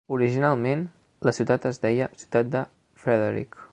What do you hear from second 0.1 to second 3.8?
Originalment la ciutat es deia "Ciutat de Frederick".